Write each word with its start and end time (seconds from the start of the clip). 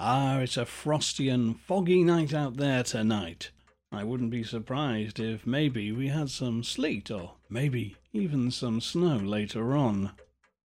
Ah, 0.00 0.38
it's 0.38 0.56
a 0.56 0.64
frosty 0.64 1.28
and 1.28 1.58
foggy 1.60 2.04
night 2.04 2.32
out 2.32 2.56
there 2.56 2.84
tonight. 2.84 3.50
I 3.90 4.04
wouldn't 4.04 4.30
be 4.30 4.44
surprised 4.44 5.18
if 5.18 5.44
maybe 5.44 5.90
we 5.90 6.06
had 6.06 6.30
some 6.30 6.62
sleet 6.62 7.10
or 7.10 7.32
maybe 7.50 7.96
even 8.12 8.52
some 8.52 8.80
snow 8.80 9.16
later 9.16 9.76
on. 9.76 10.12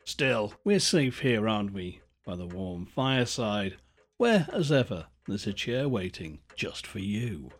Still, 0.04 0.54
we're 0.64 0.80
safe 0.80 1.20
here, 1.20 1.48
aren't 1.48 1.72
we? 1.72 2.00
By 2.26 2.34
the 2.34 2.46
warm 2.46 2.86
fireside, 2.86 3.76
where, 4.16 4.48
as 4.52 4.72
ever, 4.72 5.06
there's 5.28 5.46
a 5.46 5.52
chair 5.52 5.88
waiting 5.88 6.40
just 6.56 6.84
for 6.84 6.98
you. 6.98 7.50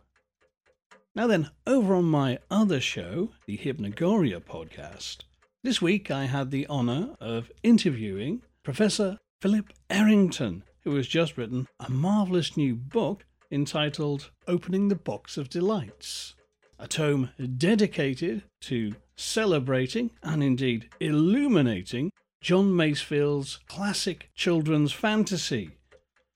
Now 1.15 1.27
then, 1.27 1.51
over 1.65 1.95
on 1.95 2.05
my 2.05 2.39
other 2.49 2.81
show, 2.81 3.29
the 3.45 3.57
Hypnogoria 3.57 4.41
podcast, 4.41 5.19
this 5.63 5.81
week 5.81 6.11
I 6.11 6.25
had 6.25 6.51
the 6.51 6.67
honour 6.67 7.15
of 7.21 7.49
interviewing 7.63 8.41
Professor 8.61 9.19
Philip 9.41 9.71
Errington, 9.89 10.63
who 10.83 10.95
has 10.95 11.07
just 11.07 11.37
written 11.37 11.67
a 11.79 11.89
marvellous 11.89 12.57
new 12.57 12.75
book 12.75 13.25
entitled 13.51 14.31
Opening 14.47 14.87
the 14.87 14.95
Box 14.95 15.37
of 15.37 15.49
Delights, 15.49 16.35
a 16.79 16.87
tome 16.87 17.29
dedicated 17.57 18.43
to 18.61 18.93
celebrating 19.15 20.11
and 20.23 20.41
indeed 20.41 20.89
illuminating 20.99 22.11
John 22.41 22.75
Masefield's 22.75 23.59
classic 23.67 24.29
children's 24.33 24.91
fantasy. 24.91 25.71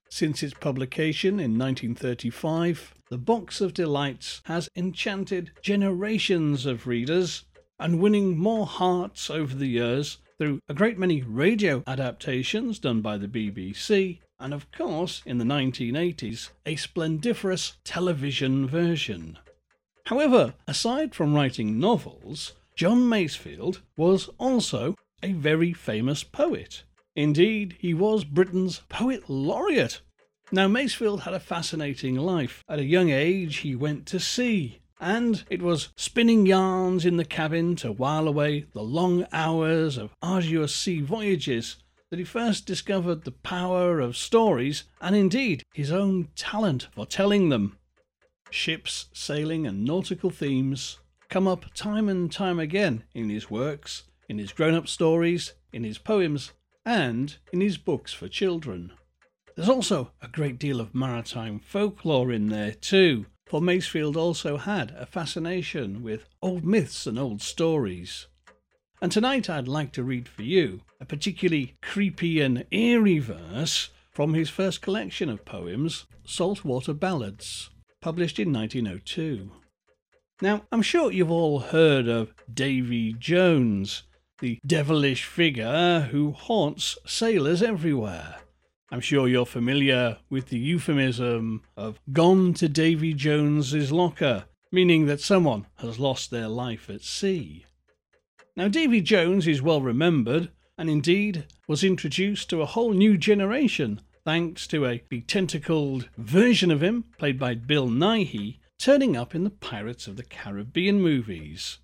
Since 0.09 0.43
its 0.43 0.53
publication 0.53 1.39
in 1.39 1.57
1935, 1.57 2.93
The 3.09 3.17
Box 3.17 3.59
of 3.59 3.73
Delights 3.73 4.41
has 4.45 4.69
enchanted 4.75 5.51
generations 5.61 6.65
of 6.65 6.85
readers 6.85 7.45
and 7.79 7.99
winning 7.99 8.37
more 8.37 8.67
hearts 8.67 9.29
over 9.29 9.55
the 9.55 9.67
years 9.67 10.19
through 10.37 10.59
a 10.69 10.73
great 10.73 10.99
many 10.99 11.21
radio 11.23 11.81
adaptations 11.87 12.77
done 12.77 13.01
by 13.01 13.17
the 13.17 13.27
BBC 13.27 14.19
and 14.39 14.53
of 14.53 14.71
course, 14.71 15.21
in 15.25 15.37
the 15.37 15.45
1980s, 15.45 16.49
a 16.65 16.75
splendiferous 16.75 17.77
television 17.83 18.67
version. 18.67 19.37
However, 20.05 20.53
aside 20.67 21.15
from 21.15 21.33
writing 21.33 21.79
novels, 21.79 22.53
John 22.75 23.09
Masefield 23.09 23.81
was 23.97 24.29
also 24.37 24.95
a 25.23 25.31
very 25.31 25.73
famous 25.73 26.23
poet. 26.23 26.83
Indeed, 27.15 27.77
he 27.79 27.93
was 27.93 28.25
Britain's 28.25 28.81
Poet 28.89 29.29
Laureate. 29.29 30.01
Now, 30.51 30.67
Masefield 30.67 31.21
had 31.21 31.33
a 31.33 31.39
fascinating 31.39 32.15
life. 32.15 32.63
At 32.69 32.79
a 32.79 32.83
young 32.83 33.09
age, 33.09 33.57
he 33.57 33.75
went 33.75 34.05
to 34.07 34.19
sea, 34.19 34.79
and 34.99 35.43
it 35.49 35.61
was 35.61 35.89
spinning 35.95 36.45
yarns 36.45 37.05
in 37.05 37.17
the 37.17 37.25
cabin 37.25 37.75
to 37.77 37.91
while 37.91 38.27
away 38.27 38.65
the 38.73 38.83
long 38.83 39.25
hours 39.31 39.97
of 39.97 40.13
arduous 40.21 40.75
sea 40.75 41.01
voyages 41.01 41.77
that 42.09 42.19
he 42.19 42.25
first 42.25 42.65
discovered 42.65 43.23
the 43.23 43.31
power 43.31 43.99
of 43.99 44.15
stories 44.15 44.83
and 45.01 45.15
indeed 45.15 45.63
his 45.73 45.91
own 45.91 46.29
talent 46.35 46.87
for 46.91 47.05
telling 47.05 47.49
them. 47.49 47.77
Ships, 48.51 49.07
sailing, 49.13 49.65
and 49.65 49.83
nautical 49.83 50.29
themes 50.29 50.99
come 51.29 51.47
up 51.47 51.73
time 51.73 52.07
and 52.07 52.31
time 52.31 52.59
again 52.59 53.03
in 53.13 53.29
his 53.29 53.49
works, 53.49 54.03
in 54.29 54.37
his 54.37 54.51
grown 54.51 54.75
up 54.75 54.87
stories, 54.87 55.53
in 55.73 55.83
his 55.83 55.97
poems, 55.97 56.51
and 56.85 57.37
in 57.51 57.61
his 57.61 57.77
books 57.77 58.13
for 58.13 58.27
children. 58.27 58.91
There's 59.55 59.69
also 59.69 60.11
a 60.21 60.27
great 60.27 60.59
deal 60.59 60.79
of 60.79 60.93
maritime 60.93 61.59
folklore 61.59 62.31
in 62.31 62.49
there 62.49 62.73
too, 62.73 63.25
for 63.47 63.61
Masefield 63.61 64.15
also 64.15 64.57
had 64.57 64.91
a 64.91 65.05
fascination 65.05 66.03
with 66.03 66.27
old 66.41 66.63
myths 66.63 67.07
and 67.07 67.17
old 67.17 67.41
stories. 67.41 68.27
And 69.05 69.11
tonight 69.11 69.51
I'd 69.51 69.67
like 69.67 69.91
to 69.91 70.03
read 70.03 70.27
for 70.27 70.41
you 70.41 70.81
a 70.99 71.05
particularly 71.05 71.75
creepy 71.83 72.41
and 72.41 72.65
eerie 72.71 73.19
verse 73.19 73.91
from 74.09 74.33
his 74.33 74.49
first 74.49 74.81
collection 74.81 75.29
of 75.29 75.45
poems, 75.45 76.07
Saltwater 76.25 76.91
Ballads, 76.91 77.69
published 78.01 78.39
in 78.39 78.51
1902. 78.51 79.51
Now, 80.41 80.63
I'm 80.71 80.81
sure 80.81 81.11
you've 81.11 81.29
all 81.29 81.59
heard 81.59 82.07
of 82.07 82.33
Davy 82.51 83.13
Jones, 83.13 84.01
the 84.39 84.57
devilish 84.65 85.23
figure 85.23 86.07
who 86.09 86.31
haunts 86.31 86.97
sailors 87.05 87.61
everywhere. 87.61 88.37
I'm 88.89 89.01
sure 89.01 89.27
you're 89.27 89.45
familiar 89.45 90.17
with 90.31 90.47
the 90.47 90.57
euphemism 90.57 91.61
of 91.77 91.99
gone 92.11 92.55
to 92.55 92.67
Davy 92.67 93.13
Jones's 93.13 93.91
locker, 93.91 94.45
meaning 94.71 95.05
that 95.05 95.21
someone 95.21 95.67
has 95.75 95.99
lost 95.99 96.31
their 96.31 96.47
life 96.47 96.89
at 96.89 97.03
sea. 97.03 97.65
Now, 98.57 98.69
Davy 98.69 99.01
Jones 99.01 99.47
is 99.47 99.61
well 99.61 99.81
remembered 99.81 100.49
and 100.77 100.89
indeed 100.89 101.45
was 101.67 101.83
introduced 101.83 102.49
to 102.49 102.61
a 102.61 102.65
whole 102.65 102.93
new 102.93 103.17
generation 103.17 104.01
thanks 104.23 104.65
to 104.67 104.85
a 104.85 104.99
tentacled 105.27 106.09
version 106.17 106.71
of 106.71 106.81
him, 106.81 107.05
played 107.17 107.37
by 107.37 107.53
Bill 107.53 107.87
Nighy, 107.87 108.57
turning 108.79 109.15
up 109.15 109.35
in 109.35 109.43
the 109.43 109.49
Pirates 109.49 110.07
of 110.07 110.15
the 110.15 110.23
Caribbean 110.23 111.01
movies. 111.01 111.77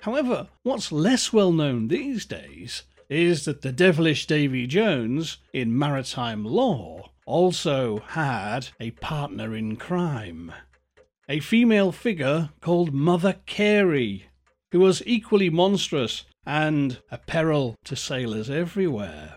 However, 0.00 0.48
what's 0.62 0.92
less 0.92 1.32
well 1.32 1.52
known 1.52 1.88
these 1.88 2.24
days 2.24 2.84
is 3.08 3.44
that 3.44 3.62
the 3.62 3.72
devilish 3.72 4.26
Davy 4.26 4.66
Jones, 4.66 5.38
in 5.52 5.76
maritime 5.76 6.44
law, 6.44 7.10
also 7.26 7.98
had 8.08 8.68
a 8.80 8.92
partner 8.92 9.54
in 9.54 9.76
crime. 9.76 10.52
A 11.28 11.40
female 11.40 11.92
figure 11.92 12.50
called 12.60 12.94
Mother 12.94 13.36
Carey, 13.46 14.26
who 14.74 14.80
was 14.80 15.06
equally 15.06 15.48
monstrous 15.48 16.24
and 16.44 16.98
a 17.08 17.16
peril 17.16 17.76
to 17.84 17.94
sailors 17.94 18.50
everywhere. 18.50 19.36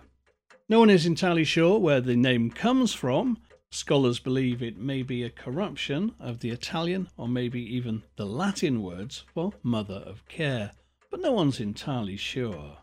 No 0.67 0.79
one 0.79 0.89
is 0.89 1.05
entirely 1.05 1.43
sure 1.43 1.77
where 1.77 2.01
the 2.01 2.15
name 2.15 2.49
comes 2.49 2.95
from. 2.95 3.37
Scholars 3.69 4.17
believe 4.17 4.63
it 4.63 4.79
may 4.79 5.03
be 5.03 5.21
a 5.21 5.29
corruption 5.29 6.15
of 6.19 6.39
the 6.39 6.49
Italian 6.49 7.07
or 7.17 7.27
maybe 7.27 7.61
even 7.61 8.01
the 8.15 8.25
Latin 8.25 8.81
words 8.81 9.25
for 9.31 9.53
mother 9.61 10.01
of 10.07 10.27
care, 10.27 10.71
but 11.11 11.21
no 11.21 11.33
one's 11.33 11.59
entirely 11.59 12.17
sure. 12.17 12.79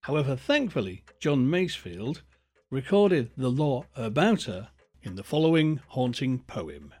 However, 0.00 0.34
thankfully, 0.34 1.04
John 1.20 1.46
Masefield 1.46 2.22
recorded 2.70 3.32
the 3.36 3.50
lore 3.50 3.84
about 3.94 4.44
her 4.44 4.70
in 5.02 5.16
the 5.16 5.24
following 5.24 5.78
haunting 5.88 6.38
poem. 6.38 6.94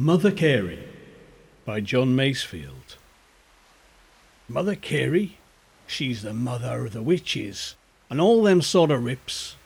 Mother 0.00 0.30
Carey 0.30 0.78
by 1.64 1.80
John 1.80 2.14
Masefield. 2.14 2.94
Mother 4.48 4.76
Carey, 4.76 5.38
she's 5.88 6.22
the 6.22 6.32
mother 6.32 6.86
of 6.86 6.92
the 6.92 7.02
witches 7.02 7.74
and 8.08 8.20
all 8.20 8.44
them 8.44 8.62
sort 8.62 8.92
of 8.92 9.02
rips. 9.02 9.56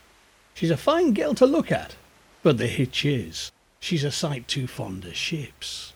She's 0.55 0.71
a 0.71 0.79
fine 0.79 1.13
girl 1.13 1.35
to 1.35 1.45
look 1.45 1.71
at, 1.71 1.97
but 2.43 2.57
the 2.57 2.67
hitch 2.67 3.05
is 3.05 3.53
she's 3.79 4.05
a 4.05 4.11
sight 4.11 4.49
too 4.49 4.67
fond 4.67 5.05
of 5.05 5.15
ships. 5.15 5.93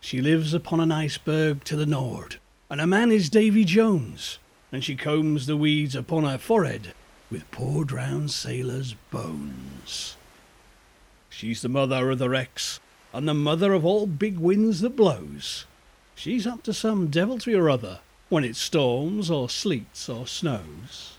She 0.00 0.20
lives 0.20 0.54
upon 0.54 0.78
an 0.78 0.92
iceberg 0.92 1.64
to 1.64 1.74
the 1.74 1.86
nor'ard, 1.86 2.36
and 2.70 2.80
her 2.80 2.86
man 2.86 3.10
is 3.10 3.28
Davy 3.28 3.64
Jones, 3.64 4.38
and 4.70 4.84
she 4.84 4.94
combs 4.94 5.46
the 5.46 5.56
weeds 5.56 5.96
upon 5.96 6.22
her 6.22 6.38
forehead 6.38 6.94
with 7.32 7.50
poor 7.50 7.84
drowned 7.84 8.30
sailors' 8.30 8.94
bones. 9.10 10.16
She's 11.28 11.62
the 11.62 11.68
mother 11.68 12.12
of 12.12 12.20
the 12.20 12.30
wrecks 12.30 12.78
and 13.12 13.28
the 13.28 13.34
mother 13.34 13.72
of 13.72 13.84
all 13.84 14.06
big 14.06 14.38
winds 14.38 14.80
that 14.80 14.96
blows. 14.96 15.64
She's 16.14 16.46
up 16.46 16.62
to 16.64 16.72
some 16.72 17.08
deviltry 17.08 17.54
or 17.54 17.70
other 17.70 18.00
when 18.28 18.44
it 18.44 18.56
storms 18.56 19.30
or 19.30 19.48
sleets 19.48 20.08
or 20.08 20.26
snows. 20.26 21.18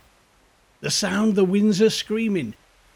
The 0.81 0.91
sound 0.91 1.35
the 1.35 1.43
winds 1.43 1.81
are 1.81 1.89
screaming, 1.89 2.53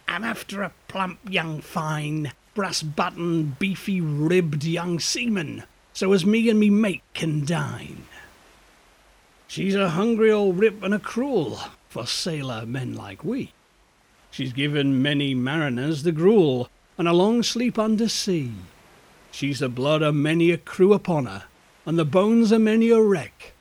I'm 0.07 0.23
after 0.23 0.61
a 0.61 0.73
plump 0.87 1.19
young 1.29 1.61
fine, 1.61 2.33
brass 2.53 2.83
button, 2.83 3.55
beefy 3.59 4.01
ribbed 4.01 4.63
young 4.63 4.99
seaman, 4.99 5.63
so 5.93 6.11
as 6.11 6.25
me 6.25 6.49
and 6.49 6.59
me 6.59 6.69
mate 6.69 7.03
can 7.13 7.45
dine. 7.45 8.03
She's 9.47 9.75
a 9.75 9.91
hungry 9.91 10.31
old 10.31 10.59
rip 10.59 10.83
and 10.83 10.93
a 10.93 10.99
cruel 10.99 11.59
for 11.87 12.05
sailor 12.05 12.65
men 12.65 12.93
like 12.93 13.23
we. 13.23 13.53
She's 14.31 14.53
given 14.53 15.01
many 15.01 15.33
mariners 15.33 16.03
the 16.03 16.11
gruel 16.11 16.69
and 16.97 17.07
a 17.07 17.13
long 17.13 17.41
sleep 17.41 17.79
under 17.79 18.07
sea. 18.07 18.51
She's 19.31 19.59
the 19.59 19.69
blood 19.69 20.01
of 20.01 20.13
many 20.13 20.51
a 20.51 20.57
crew 20.57 20.93
upon 20.93 21.25
her, 21.25 21.45
and 21.85 21.97
the 21.97 22.05
bones 22.05 22.51
of 22.51 22.61
many 22.61 22.89
a 22.91 23.01
wreck. 23.01 23.53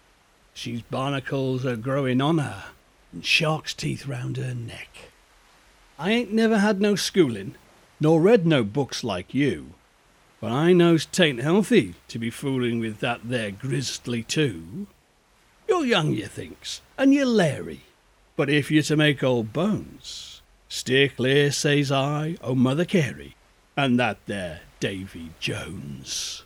She's 0.53 0.83
barnacles 0.83 1.65
a 1.65 1.77
growing 1.77 2.21
on 2.21 2.39
her, 2.39 2.65
and 3.13 3.25
shark's 3.25 3.73
teeth 3.73 4.07
round 4.07 4.37
her 4.37 4.55
neck. 4.55 5.11
I 5.99 6.11
ain't 6.11 6.33
never 6.33 6.59
had 6.59 6.81
no 6.81 6.97
schooling, 6.97 7.55
nor 8.01 8.21
read 8.21 8.47
no 8.47 8.65
books 8.65 9.05
like 9.05 9.33
you, 9.33 9.75
but 10.41 10.51
I 10.51 10.73
knows 10.73 11.07
tain't 11.07 11.41
healthy 11.41 11.95
to 12.09 12.19
be 12.19 12.31
fooling 12.31 12.81
with 12.81 12.99
that 13.01 13.21
there 13.25 13.53
grizzly 13.53 14.23
too. 14.23 14.89
You're 15.69 15.87
young, 15.87 16.13
you 16.13 16.27
thinks, 16.27 16.81
and 16.99 17.15
you're 17.15 17.27
Larry, 17.27 17.83
but 18.37 18.51
if 18.51 18.71
you're 18.71 18.83
to 18.85 18.97
make 18.97 19.23
old 19.23 19.53
bones, 19.53 20.43
steer 20.69 21.09
clear, 21.09 21.53
says 21.53 21.93
I, 21.93 22.37
o 22.43 22.55
Mother 22.55 22.85
Carey, 22.85 23.37
and 23.77 24.01
that 24.01 24.19
there 24.27 24.63
Davy 24.81 25.29
Jones. 25.39 26.45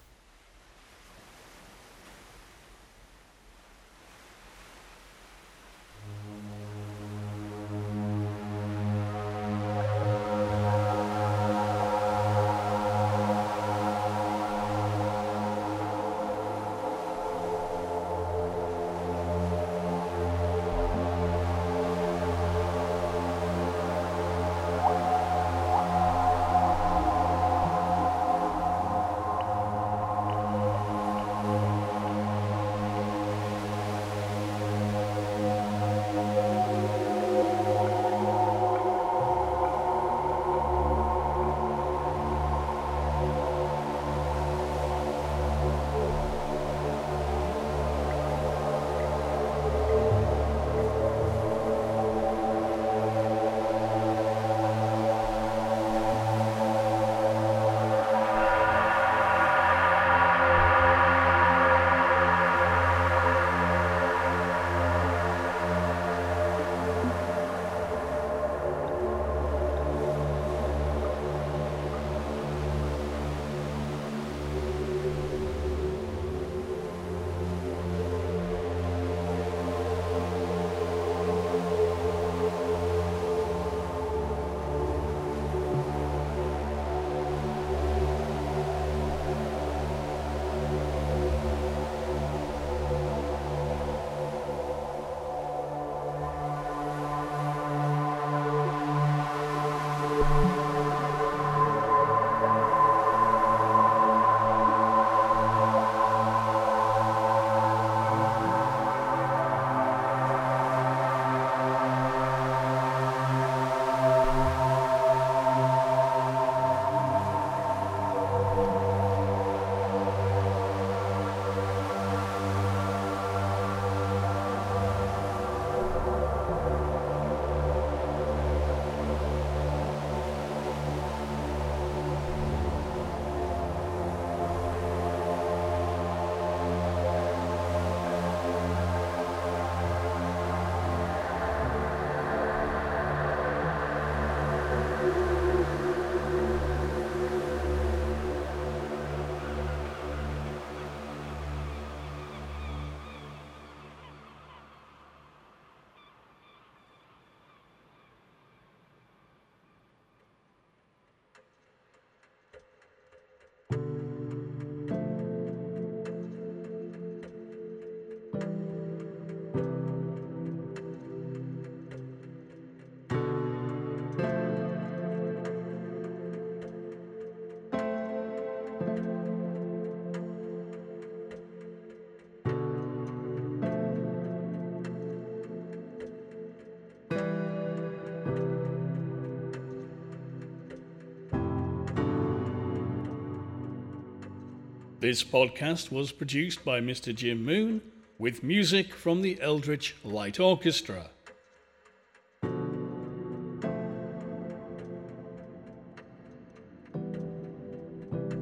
This 195.04 195.22
podcast 195.22 195.92
was 195.92 196.12
produced 196.12 196.64
by 196.64 196.80
Mr. 196.80 197.14
Jim 197.14 197.44
Moon 197.44 197.82
with 198.18 198.42
music 198.42 198.94
from 198.94 199.20
the 199.20 199.38
Eldritch 199.42 199.94
Light 200.02 200.40
Orchestra. 200.40 201.10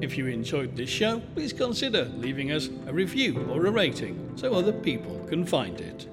If 0.01 0.17
you 0.17 0.29
enjoyed 0.29 0.77
this 0.77 0.89
show, 0.89 1.21
please 1.35 1.53
consider 1.53 2.05
leaving 2.15 2.53
us 2.53 2.69
a 2.87 2.93
review 2.93 3.45
or 3.51 3.67
a 3.67 3.71
rating 3.73 4.31
so 4.37 4.55
other 4.55 4.73
people 4.73 5.19
can 5.29 5.45
find 5.45 5.81
it. 5.81 6.09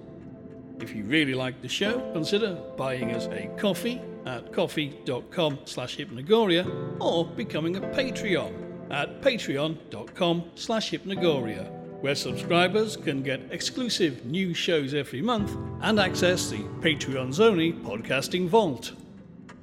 If 0.79 0.96
you 0.96 1.03
really 1.03 1.36
like 1.36 1.62
the 1.62 1.70
show, 1.70 2.12
consider 2.12 2.56
buying 2.75 3.12
us 3.12 3.27
a 3.27 3.51
coffee 3.60 4.01
at 4.25 4.51
ko-fi.com 4.51 5.60
slash 5.65 5.98
hypnogoria 5.98 6.65
or 7.00 7.27
becoming 7.27 7.75
a 7.75 7.82
Patreon 7.82 8.68
at 8.89 9.22
patreon.com 9.22 10.51
slash 10.55 10.91
hypnogoria, 10.91 11.69
where 12.01 12.15
subscribers 12.15 12.98
can 12.98 13.22
get 13.22 13.41
exclusive 13.51 14.25
new 14.25 14.53
shows 14.53 14.93
every 14.93 15.22
month 15.22 15.55
and 15.81 16.00
access 16.00 16.50
the 16.50 16.60
Patreon's 16.81 17.39
only 17.39 17.74
podcasting 17.74 18.48
vault. 18.48 18.93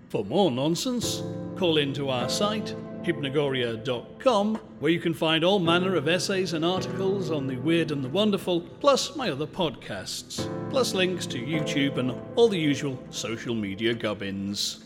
For 0.09 0.25
more 0.25 0.50
nonsense, 0.50 1.23
call 1.56 1.78
into 1.78 2.11
our 2.11 2.28
site, 2.28 2.75
hypnogoria.com, 3.02 4.56
where 4.80 4.92
you 4.92 5.00
can 5.00 5.14
find 5.14 5.45
all 5.45 5.59
manner 5.59 5.97
of 5.97 6.09
essays 6.09 6.52
and 6.52 6.64
articles 6.64 7.30
on 7.30 7.47
the 7.47 7.56
weird 7.56 7.90
and 7.90 8.04
the 8.04 8.09
wonderful, 8.09 8.61
plus 8.61 9.16
my 9.16 9.30
other 9.30 9.47
podcasts, 9.47 10.49
plus 10.71 10.95
links 10.95 11.26
to 11.26 11.38
YouTube 11.38 11.99
and 11.99 12.12
all 12.35 12.49
the 12.49 12.59
usual 12.59 12.99
social 13.11 13.54
media 13.54 13.95
gubbins. 13.95 14.86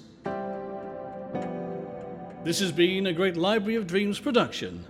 This 2.43 2.61
has 2.61 2.73
been 2.73 3.07
a 3.07 3.13
Great 3.13 3.37
Library 3.37 3.77
of 3.77 3.87
Dreams 3.87 4.19
production. 4.19 4.87